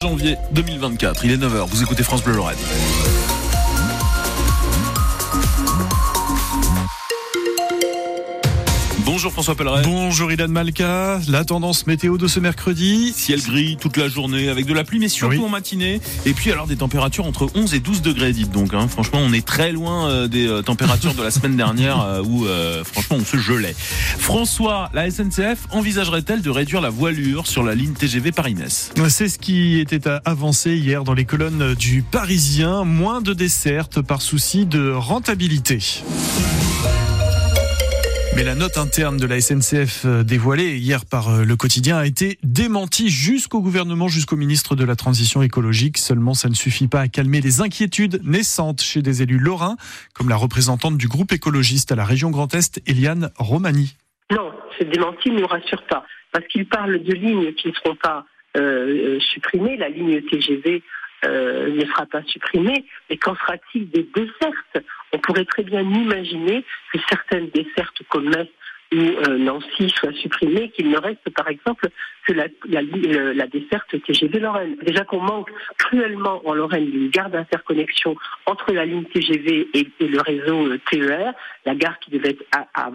[0.00, 1.24] janvier 2024.
[1.24, 2.56] Il est 9h, vous écoutez France Bleu Lorraine.
[9.18, 9.82] Bonjour François Pelleret.
[9.82, 11.18] Bonjour Ilan Malka.
[11.26, 13.12] La tendance météo de ce mercredi.
[13.12, 15.44] Ciel gris toute la journée avec de la pluie mais surtout Oui.
[15.44, 16.00] en matinée.
[16.24, 18.74] Et puis alors des températures entre 11 et 12 degrés dites donc.
[18.74, 18.86] hein.
[18.86, 22.46] Franchement on est très loin euh, des euh, températures de la semaine dernière euh, où
[22.46, 23.74] euh, franchement on se gelait.
[23.76, 28.92] François, la SNCF envisagerait-elle de réduire la voilure sur la ligne TGV Paris-Metz?
[29.08, 32.84] C'est ce qui était avancé hier dans les colonnes du Parisien.
[32.84, 35.80] Moins de dessertes par souci de rentabilité.
[38.38, 42.06] Mais la note interne de la SNCF euh, dévoilée hier par euh, le quotidien a
[42.06, 45.98] été démentie jusqu'au gouvernement, jusqu'au ministre de la Transition écologique.
[45.98, 49.74] Seulement, ça ne suffit pas à calmer les inquiétudes naissantes chez des élus lorrains,
[50.14, 53.96] comme la représentante du groupe écologiste à la région Grand Est, Eliane Romani.
[54.30, 57.96] Non, ce démenti ne nous rassure pas, parce qu'il parle de lignes qui ne seront
[57.96, 58.24] pas
[58.56, 59.76] euh, supprimées.
[59.78, 60.84] La ligne TGV
[61.24, 66.64] euh, ne sera pas supprimée, mais qu'en sera-t-il des dessertes On pourrait très bien imaginer
[66.92, 68.48] que certaines dessertes comme Metz
[68.92, 71.88] ou euh, Nancy soient supprimées, qu'il ne reste par exemple
[72.26, 74.76] que la, la, la desserte TGV Lorraine.
[74.82, 78.16] Déjà qu'on manque cruellement en Lorraine d'une gare d'interconnexion
[78.46, 81.34] entre la ligne TGV et, le réseau euh, TER,
[81.66, 82.90] la gare qui devait être à, à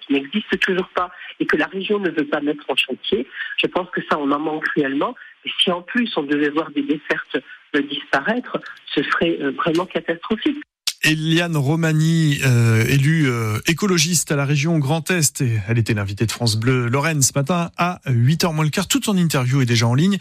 [0.00, 3.26] qui n'existe toujours pas et que la région ne veut pas mettre en chantier.
[3.58, 5.14] Je pense que ça, on en manque cruellement.
[5.44, 7.38] Si en plus on devait voir des dessertes
[7.80, 10.62] disparaître, ce serait euh, vraiment catastrophique.
[11.04, 16.26] Eliane Romani, euh, élue euh, écologiste à la région Grand Est, et elle était l'invitée
[16.26, 18.86] de France Bleu Lorraine ce matin à 8h moins le quart.
[18.86, 20.18] Toute son interview est déjà en ligne.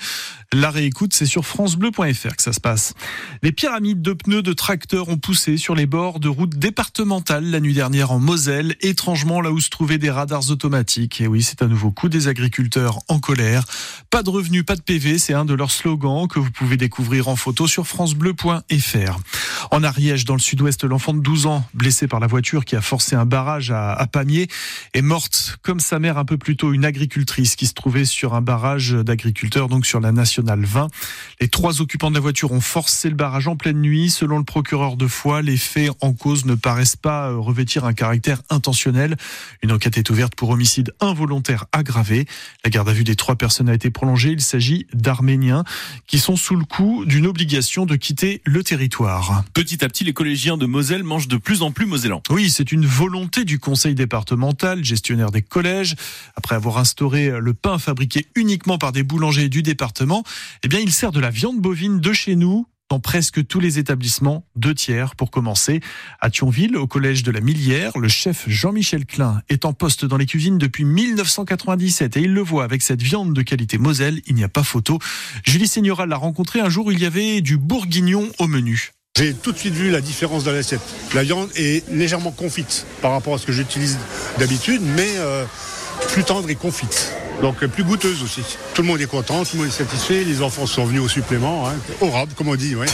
[0.52, 2.94] La réécoute, c'est sur francebleu.fr que ça se passe.
[3.44, 7.60] Les pyramides de pneus de tracteurs ont poussé sur les bords de routes départementales la
[7.60, 11.22] nuit dernière en Moselle, étrangement là où se trouvaient des radars automatiques.
[11.22, 13.66] Et oui, c'est un nouveau coup des agriculteurs en colère.
[14.10, 17.28] Pas de revenus, pas de PV, c'est un de leurs slogans que vous pouvez découvrir
[17.28, 19.20] en photo sur francebleu.fr.
[19.70, 22.81] En Ariège, dans le sud-ouest, l'enfant de 12 ans, blessé par la voiture qui a
[22.81, 24.48] forcé un barrage à, Pamiers,
[24.93, 28.33] est morte comme sa mère un peu plus tôt, une agricultrice qui se trouvait sur
[28.33, 30.87] un barrage d'agriculteurs, donc sur la nationale 20.
[31.39, 34.10] Les trois occupants de la voiture ont forcé le barrage en pleine nuit.
[34.10, 37.93] Selon le procureur de Foix, les faits en cause ne paraissent pas euh, revêtir un
[37.93, 39.17] caractère intentionnel.
[39.64, 42.26] Une enquête est ouverte pour homicide involontaire aggravé.
[42.64, 44.31] La garde à vue des trois personnes a été prolongée.
[44.31, 45.64] Il s'agit d'Arméniens
[46.08, 49.43] qui sont sous le coup d'une obligation de quitter le territoire.
[49.54, 52.22] Petit à petit les collégiens Moselle mangent de plus en plus mosellan.
[52.30, 55.95] Oui, c'est une volonté du conseil départemental, gestionnaire des collèges.
[56.36, 60.23] Après avoir instauré le pain fabriqué uniquement par des boulangers du département,
[60.64, 63.80] eh bien, il sert de la viande bovine de chez nous dans presque tous les
[63.80, 65.80] établissements, deux tiers pour commencer.
[66.20, 70.17] À Thionville, au collège de la Millière, le chef Jean-Michel Klein est en poste dans
[70.17, 74.36] les cuisines depuis 1997 et il le voit avec cette viande de qualité Moselle, il
[74.36, 74.99] n'y a pas photo.
[75.45, 78.92] Julie Seigneura l'a rencontré un jour il y avait du bourguignon au menu.
[79.17, 80.80] J'ai tout de suite vu la différence dans l'assiette.
[81.14, 83.99] La viande est légèrement confite par rapport à ce que j'utilise
[84.39, 85.44] d'habitude, mais euh,
[86.08, 87.11] plus tendre et confite.
[87.42, 88.42] Donc euh, plus goûteuse aussi.
[88.73, 91.10] Tout le monde est content, tout le monde est satisfait, les enfants sont venus au
[91.10, 91.67] supplément.
[91.67, 91.73] Hein.
[92.36, 92.88] Comme on dit, ouais.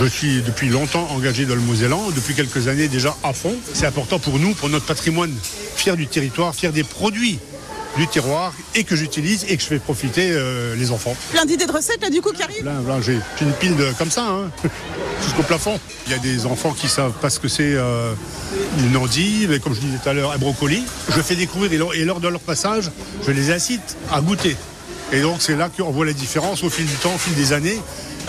[0.00, 3.54] Je suis depuis longtemps engagé dans le Mosellan, depuis quelques années déjà à fond.
[3.72, 5.32] C'est important pour nous, pour notre patrimoine,
[5.76, 7.38] fier du territoire, fier des produits
[7.96, 11.16] du terroir et que j'utilise et que je fais profiter euh, les enfants.
[11.32, 12.64] Plein d'idées de recettes là du coup qui arrivent
[13.00, 14.50] j'ai une pile de, comme ça, hein,
[15.22, 15.78] jusqu'au plafond.
[16.06, 18.12] Il y a des enfants qui savent pas ce que c'est euh,
[18.78, 20.82] une endive, et comme je disais tout à l'heure, un brocoli.
[21.08, 22.90] Je fais découvrir et lors, et lors de leur passage,
[23.26, 24.56] je les incite à goûter.
[25.12, 27.52] Et donc c'est là qu'on voit la différence au fil du temps, au fil des
[27.52, 27.78] années,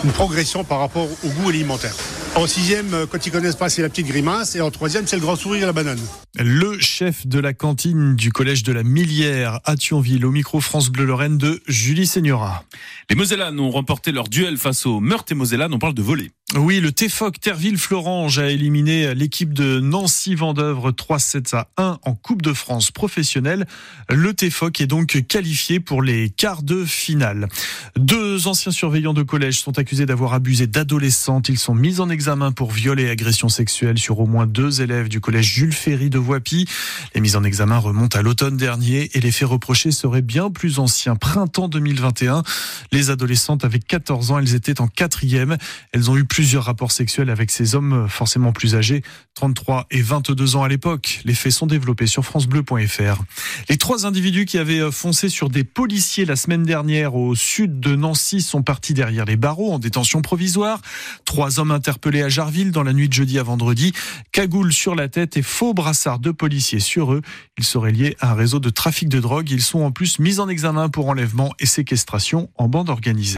[0.03, 1.93] une progression par rapport au goût alimentaire.
[2.33, 5.17] En sixième, euh, quand ils connaissent pas, c'est la petite grimace, et en troisième, c'est
[5.17, 5.99] le grand sourire et la banane.
[6.39, 10.89] Le chef de la cantine du collège de la Millière à Thionville, au micro France
[10.89, 12.63] Bleu Lorraine de Julie Seigneura.
[13.09, 16.31] Les Mosellanes ont remporté leur duel face aux Meurthe et Mosellanes, on parle de voler.
[16.57, 22.51] Oui, le TFOC Terville-Florange a éliminé l'équipe de Nancy-Vendœuvre 3-7 à 1 en Coupe de
[22.51, 23.65] France professionnelle.
[24.09, 27.47] Le TFOC est donc qualifié pour les quarts de finale.
[27.95, 31.47] Deux anciens surveillants de collège sont accusés d'avoir abusé d'adolescentes.
[31.47, 35.07] Ils sont mis en examen pour viol et agression sexuelle sur au moins deux élèves
[35.07, 36.67] du collège Jules Ferry de Voipy.
[37.15, 40.79] Les mises en examen remontent à l'automne dernier et les faits reprochés seraient bien plus
[40.79, 41.15] anciens.
[41.15, 42.43] Printemps 2021,
[42.91, 45.55] les adolescentes avaient 14 ans, elles étaient en quatrième.
[45.93, 49.03] Elles ont eu plusieurs rapports sexuels avec ces hommes forcément plus âgés,
[49.35, 51.21] 33 et 22 ans à l'époque.
[51.23, 53.21] Les faits sont développés sur francebleu.fr.
[53.69, 57.95] Les trois individus qui avaient foncé sur des policiers la semaine dernière au sud de
[57.95, 60.81] Nancy sont partis derrière les barreaux en détention provisoire.
[61.25, 63.93] Trois hommes interpellés à Jarville dans la nuit de jeudi à vendredi.
[64.31, 67.21] Cagoule sur la tête et faux brassard de policiers sur eux.
[67.59, 69.51] Ils seraient liés à un réseau de trafic de drogue.
[69.51, 73.29] Ils sont en plus mis en examen pour enlèvement et séquestration en bande organisée.